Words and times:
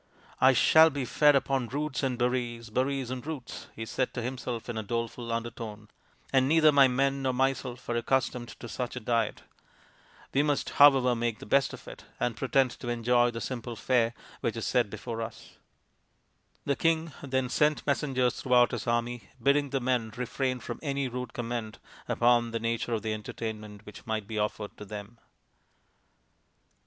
"I 0.49 0.53
shall 0.53 0.89
be 0.89 1.05
fed 1.05 1.35
upon 1.35 1.67
roots 1.67 2.01
and 2.01 2.17
berries, 2.17 2.71
berries 2.71 3.11
and 3.11 3.23
roots," 3.23 3.67
he 3.75 3.85
said 3.85 4.15
to 4.15 4.21
himself 4.23 4.67
in 4.67 4.75
a 4.75 4.81
doleful 4.81 5.31
undertone," 5.31 5.89
and 6.33 6.47
neither 6.49 6.71
my 6.71 6.87
men 6.87 7.21
nor 7.21 7.33
myself 7.33 7.87
are 7.87 7.95
accustomed 7.95 8.47
to 8.59 8.67
such 8.67 8.95
a 8.95 8.99
diet. 8.99 9.43
We 10.33 10.41
must, 10.41 10.71
however, 10.71 11.13
make 11.13 11.37
the 11.37 11.45
best 11.45 11.71
of 11.71 11.87
it, 11.87 11.99
20 12.17 12.17
4 12.17 12.17
THE 12.17 12.17
INDIAN 12.17 12.17
STORY 12.17 12.17
BOOK 12.17 12.25
and 12.25 12.37
pretend 12.37 12.79
to 12.79 12.89
enjoy 12.89 13.29
the 13.31 13.41
simple 13.41 13.75
fare 13.75 14.13
which 14.39 14.57
is 14.57 14.65
set 14.65 14.89
before 14.89 15.21
us." 15.21 15.51
The 16.65 16.75
king 16.75 17.11
then 17.21 17.47
sent 17.47 17.85
messengers 17.85 18.41
through 18.41 18.55
out 18.55 18.71
his 18.71 18.87
army 18.87 19.29
bidding 19.39 19.69
the 19.69 19.79
men 19.79 20.11
refrain 20.17 20.59
from 20.59 20.79
any 20.81 21.09
rude 21.09 21.33
comment 21.33 21.77
upon 22.07 22.49
the 22.49 22.59
nature 22.59 22.95
of 22.95 23.03
the 23.03 23.13
entertainment 23.13 23.85
which 23.85 24.07
might 24.07 24.25
be 24.25 24.39
offered 24.39 24.75
to 24.77 24.85
them. 24.85 25.19